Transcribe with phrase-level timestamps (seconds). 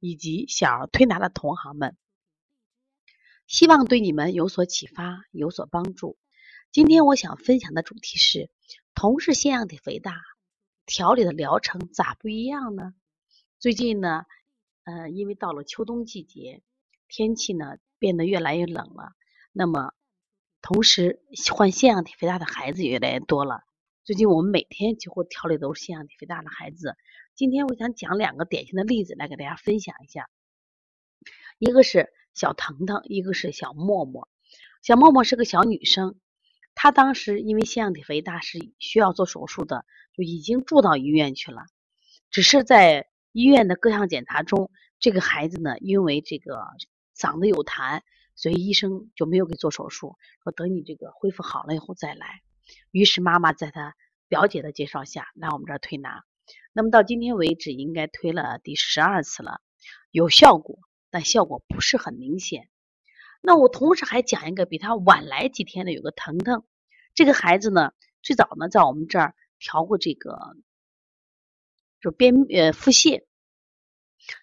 [0.00, 1.96] 以及小儿推拿的同行们，
[3.46, 6.16] 希望对你们有所启发，有所帮助。
[6.72, 8.50] 今天我想分享的主题是：
[8.94, 10.20] 同是腺样体肥大，
[10.86, 12.94] 调理的疗程咋不一样呢？
[13.58, 14.24] 最近呢，
[14.84, 16.62] 呃，因为到了秋冬季节，
[17.08, 19.12] 天气呢变得越来越冷了，
[19.52, 19.92] 那么
[20.62, 23.64] 同时患腺样体肥大的孩子也越来越多了。
[24.04, 26.96] 最近我们每天几乎调理都是腺样体肥大的孩子。
[27.34, 30.28] 今天我想讲两个典型的例子来给大家分享一下。
[31.58, 34.28] 一个是小腾腾，一个是小默默。
[34.82, 36.16] 小默默是个小女生，
[36.74, 41.66] 她当时因为腺样体肥大是需要做手术的，就已经住到医院去了。
[42.30, 46.66] 只是在医院的各项检查中，这个孩子呢，因为这个
[47.16, 48.00] 嗓子有痰，
[48.34, 52.42] 所以医生就没有给做手术，说等你这个恢复好了以后再来。
[52.90, 53.96] 于是妈妈在她
[54.28, 56.24] 表姐的介绍下来我们这儿推拿，
[56.72, 59.60] 那么到今天为止应该推了第十二次了，
[60.10, 60.78] 有效果，
[61.10, 62.68] 但效果不是很明显。
[63.40, 66.64] 那我同时还讲一个比他晚来几天的，有个腾腾，
[67.14, 67.92] 这个孩子呢，
[68.22, 70.56] 最早呢在我们这儿调过这个，
[72.00, 73.24] 就边呃腹泻，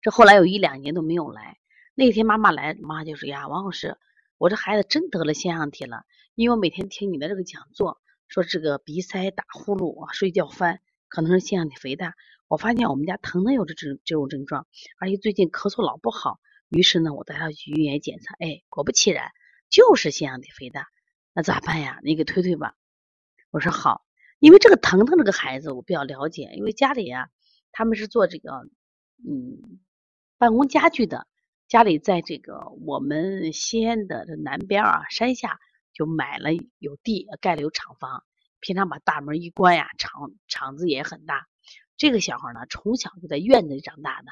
[0.00, 1.58] 这后来有一两年都没有来。
[1.94, 3.98] 那天妈妈来，妈妈就说呀，王老师，
[4.38, 8.00] 我这孩子真得了腺样体了，因为我每天听你的这个讲座。
[8.28, 10.80] 说这个鼻塞、打呼噜啊、睡觉翻，
[11.12, 12.14] 可能是腺样体肥大。
[12.48, 14.66] 我发现我们家腾腾有这这这种症状，
[14.98, 16.40] 而且最近咳嗽老不好。
[16.70, 19.30] 于是呢，我带他去医院检查，哎，果不其然，
[19.68, 20.88] 就是腺样体肥大。
[21.34, 22.00] 那咋办呀？
[22.02, 22.74] 你给推推吧。
[23.50, 24.06] 我说好，
[24.38, 27.28] 因为这个腾腾这个孩子我比较了解，因为家里啊，
[27.72, 28.50] 他们是做这个
[29.28, 29.80] 嗯
[30.38, 31.26] 办公家具的，
[31.68, 35.58] 家里在这个我们西安的这南边啊山下。
[35.94, 38.24] 就买了有地盖了有厂房，
[38.62, 41.48] 平常把大门一关呀，厂厂子也很大。
[41.96, 44.30] 这个小孩呢，从小就在院子里长大的，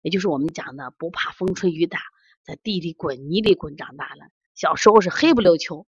[0.00, 1.98] 也就是我们讲的不怕风吹雨打，
[2.44, 4.30] 在地里滚泥里滚长大的。
[4.54, 5.88] 小时候是黑不溜秋，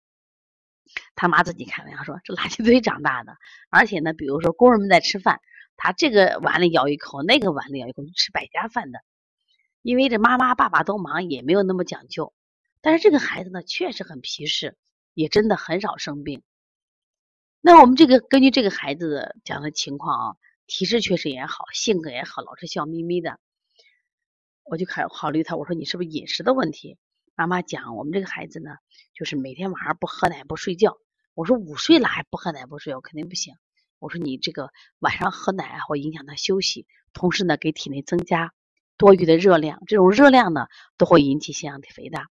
[1.13, 3.37] 他妈自己开玩笑说这垃圾堆长大的。
[3.69, 5.39] 而且呢，比如说工人们在吃饭，
[5.77, 9.01] 他这个碗里咬一口，那个碗里咬一口，吃百家饭的。
[9.83, 12.33] 因为这妈妈爸爸都忙，也没有那么讲究。
[12.81, 14.75] 但是这个孩子呢，确实很皮实，
[15.13, 16.41] 也真的很少生病。
[17.63, 20.35] 那我们这个根据这个孩子讲的情况啊，
[20.65, 23.39] 体质确实也好，性格也好，老是笑眯眯的，
[24.63, 26.97] 我就考考虑他，我说你是不是饮食的问题？
[27.35, 28.71] 妈妈讲我们这个孩子呢，
[29.13, 30.97] 就是每天晚上不喝奶不睡觉。
[31.35, 33.53] 我说五岁了还不喝奶不睡觉，肯定不行。
[33.99, 38.53] 我说你这个晚上喝奶会影响他休息，同时呢给体内增加
[38.97, 40.65] 多余的热量，这种热量呢
[40.97, 42.27] 都会引起腺样体肥大。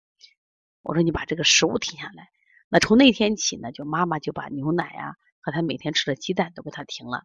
[0.82, 2.30] 我说你把这个食物停下来，
[2.70, 7.24] 那从那天起呢，就妈妈就把牛奶啊和他每天吃的鸡蛋都给他停了。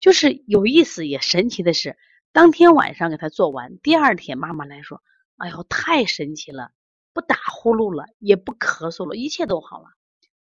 [0.00, 1.98] 就是有意思也神奇的是，
[2.32, 5.02] 当天晚上给他做完，第二天妈妈来说
[5.36, 6.70] ：“哎呦，太神奇了，
[7.12, 9.88] 不打呼噜了，也不咳嗽了，一切都好了，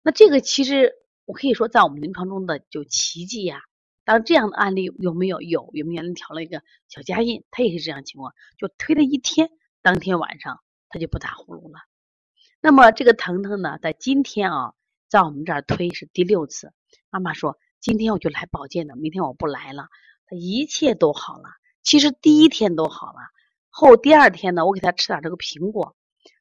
[0.04, 0.94] 那这个其实
[1.26, 3.60] 我可以说，在我们临床中的就奇迹呀。
[4.06, 5.42] 当这样的案例有没有？
[5.42, 7.44] 有，有没有人调了一个小家印？
[7.52, 9.50] 他也是这样情况，就推了一天，
[9.82, 10.63] 当天晚上
[10.94, 11.80] 他就不打呼噜了。
[12.62, 14.74] 那么这个腾腾呢，在今天啊，
[15.10, 16.72] 在我们这儿推是第六次。
[17.10, 19.88] 妈妈说，今天我就来保健的，明天我不来了。
[20.28, 21.50] 他一切都好了。
[21.82, 23.18] 其实第一天都好了，
[23.70, 25.96] 后第二天呢，我给他吃点这个苹果，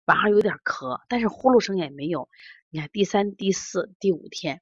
[0.05, 2.29] 晚上有点咳，但是呼噜声也没有。
[2.69, 4.61] 你看第三、第四、第五天。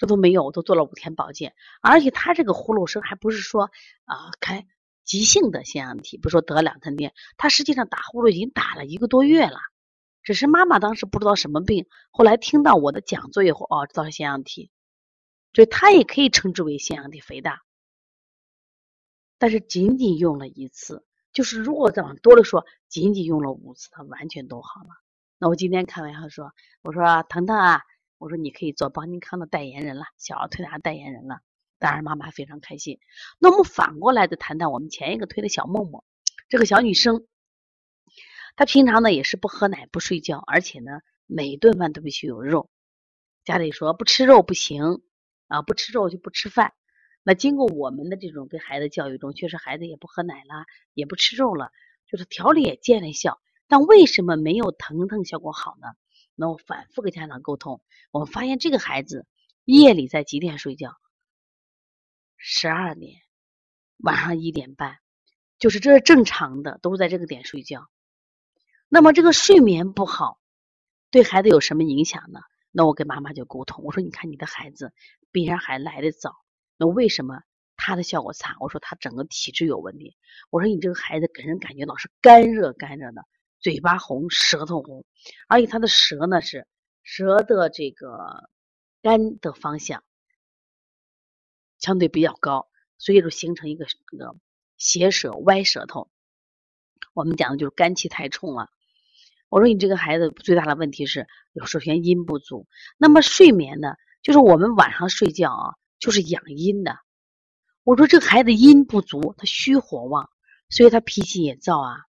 [0.00, 3.64] 这都没有，我都做了五天保健，而且他这个呼噜声还不是说
[4.04, 4.64] 啊开
[5.08, 9.58] 急性的腺样体，不说得两三天，他实际上打呼噜已经打了一个多月了，
[10.22, 14.70] 只是妈妈当时不知道什么病，后来听到我的讲座以后，哦，知道是腺样体，
[15.54, 17.62] 所以他也可以称之为腺样体肥大，
[19.38, 24.90] 但是仅仅用了一次，就是如果再往多了说，仅仅用了五次，他完全都好了。
[25.38, 26.52] 那我今天开玩笑说，
[26.82, 27.80] 我说腾腾啊。
[28.20, 31.38] 我说你可以做邦尼康的代言人了，小儿推拿代言人了。
[31.78, 32.98] 当然妈妈非常开心。
[33.38, 36.04] 那我们反过来再谈谈我们前一个推的小默默，
[36.48, 37.26] 这个小女生，
[38.56, 42.70] 她平常呢也是不喝奶不睡觉，而且呢每一顿饭都必须有肉。
[43.44, 45.00] 家里说不吃肉不行
[45.46, 46.74] 啊，不吃肉就不吃饭。
[47.22, 50.64] 那经过我们的这种给孩子教育中，确实孩子也不喝奶了，
[50.94, 51.72] 也不吃肉了，
[52.06, 53.40] 就是调理也见了效。
[53.66, 55.88] 但为什么没有疼疼效果好呢？
[56.34, 57.82] 那我反复跟家长沟通，
[58.12, 59.26] 我们发现这个孩子
[59.64, 60.96] 夜里在几点睡觉？
[62.38, 63.20] 十二点，
[63.98, 64.98] 晚上一点半，
[65.58, 67.88] 就是这是正常的，都是在这个点睡觉。
[68.88, 70.40] 那么这个睡眠不好，
[71.10, 72.40] 对孩子有什么影响呢？
[72.70, 74.92] 那我跟妈妈就沟通，我说你看你的孩子
[75.32, 76.36] 比人还来的早，
[76.76, 77.42] 那为什么
[77.76, 78.56] 他的效果差？
[78.60, 80.16] 我说他整个体质有问题。
[80.50, 83.26] 我说你这个孩子给人感觉老是干热干热的，
[83.58, 85.04] 嘴巴红，舌头红，
[85.48, 86.68] 而且他的舌呢是
[87.02, 88.48] 舌的这个
[89.02, 90.04] 干的方向
[91.78, 94.36] 相对比较高，所以就形成一个那个
[94.76, 96.10] 斜舌歪舌头。
[97.14, 98.68] 我们讲的就是肝气太冲了。
[99.48, 101.26] 我说你这个孩子最大的问题是，
[101.66, 102.68] 首先阴不足。
[102.98, 106.98] 那么睡眠呢，就是我们晚上睡觉啊，就是养阴的。
[107.82, 110.30] 我说这个孩子阴不足，他虚火旺，
[110.68, 112.02] 所以他脾气也燥啊。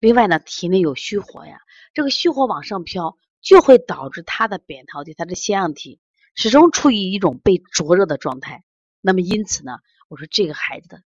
[0.00, 1.60] 另外呢，体内有虚火呀，
[1.94, 6.00] 这个虚火往上飘，就会导致他的扁桃体、他的腺样体
[6.34, 8.64] 始终处于一种被灼热的状态。
[9.06, 11.00] 那么因此呢，我说这个孩子的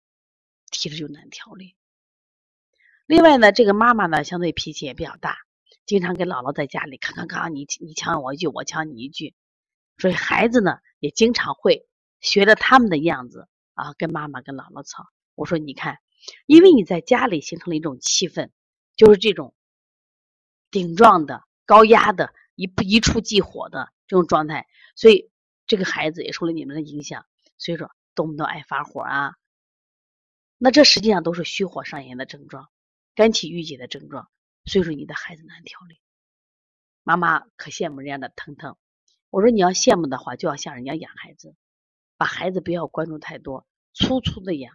[0.71, 1.75] 体质就难调理。
[3.07, 5.39] 另外呢，这个妈妈呢，相对脾气也比较大。
[5.87, 9.35] 经常跟姥姥在家里，咔咔咔，你你抢我一句，我抢你一句，
[9.97, 11.89] 所以孩子呢也经常会
[12.21, 15.07] 学着他们的样子啊，跟妈妈跟姥姥吵。
[15.35, 15.97] 我说你看，
[16.45, 18.51] 因为你在家里形成了一种气氛，
[18.95, 19.55] 就是这种
[20.71, 24.67] 顶撞的、高压的、一一触即火的这种状态，
[24.97, 25.31] 所以
[25.67, 27.25] 这个孩子也受了你们的影响，
[27.59, 29.35] 所以说动不动爱发火啊。
[30.59, 32.71] 那这实际上都是虚火上炎的症状，
[33.15, 34.29] 肝气郁结的症状。
[34.65, 36.01] 所以说你的孩子难调理，
[37.05, 38.77] 妈妈可羡慕人家的腾腾。
[39.31, 41.55] 我说你要羡慕的话，就要像人家养孩子，
[42.17, 44.75] 把孩子不要关注太多，粗粗的养，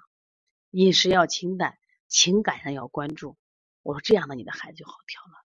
[0.69, 3.38] 饮食要清淡，情感上要关注。
[3.81, 5.44] 我说这样的你的孩子就好调了。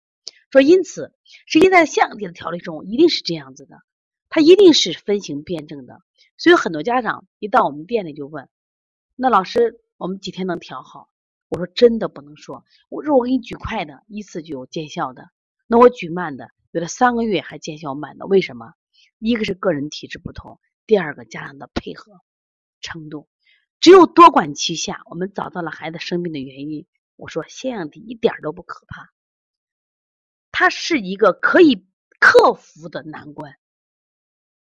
[0.51, 1.13] 说因此，
[1.47, 3.83] 实际在相体的调理中一定是这样子的，
[4.37, 6.03] 他一定是分型辩证的。
[6.37, 8.51] 所以很多家长一到我们店里就问：
[9.15, 11.09] 那老师，我们几天能调好？
[11.49, 15.31] 我说真的不能说，我说我给你举快的，一次就有见效的。
[15.67, 18.75] 那我举慢的，有的三个月还见效慢的，为什么？
[19.19, 22.21] 一个是个人体质不同，第二个家长的配合
[22.83, 23.31] 程度。
[23.81, 26.87] 只有多管齐下，我们找到了孩子生病的原因。
[27.17, 29.09] 我说腺样体一点都不可怕，
[30.53, 31.87] 它是一个可以
[32.21, 33.57] 克服的难关，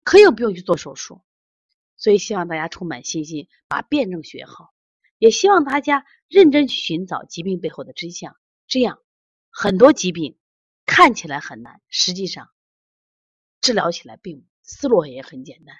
[0.03, 1.21] 可以不用去做手术。
[1.95, 4.73] 所以希望大家充满信心，把辩证学好。
[5.19, 8.35] 也希望大家认真去寻找疾病背后的真相，
[8.67, 8.99] 这样
[9.49, 10.37] 很多疾病
[10.85, 12.49] 看起来很难，实际上
[13.61, 15.77] 治疗起来并思路也很简单。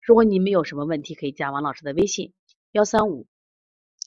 [0.00, 2.34] 如果你们有什么问题，可以加王老师的微信：
[2.70, 3.26] 幺三五，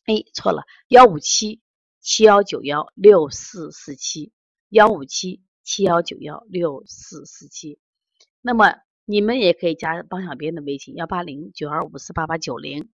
[0.06, 1.62] 哎，错了，幺五七
[2.00, 4.31] 七幺九幺六四四七，
[4.70, 7.78] 幺五七七幺九幺六四四七。
[8.40, 8.76] 那么
[9.07, 12.90] 你们也可以加帮小编的微信：幺八零九二五四八八九零。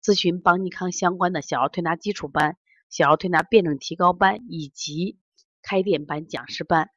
[0.00, 2.56] 咨询邦尼康相关的小儿推拿基础班、
[2.88, 5.18] 小儿推拿辩证提高班以及
[5.62, 6.90] 开店班、讲师班。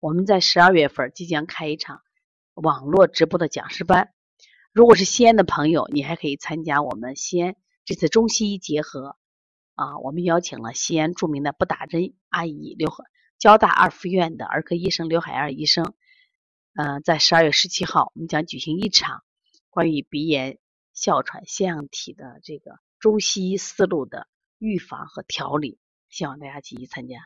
[0.00, 2.00] 我们在十二月份即将开一场
[2.54, 4.12] 网络直播的讲师班。
[4.72, 7.54] 如果是西安的朋友，你还可以参加我们西安
[7.84, 9.16] 这次中西医结合
[9.76, 9.98] 啊。
[10.00, 12.92] 我们邀请了西安著名的不打针阿姨刘
[13.38, 15.94] 交大二附院的儿科医生刘海燕医生。
[16.76, 19.24] 嗯，在十二月十七号，我们将举行一场
[19.70, 20.58] 关于鼻炎。
[20.98, 25.78] 哮喘腺样体的这个中西医思路的预防和调理，
[26.08, 27.18] 希望大家积极参加。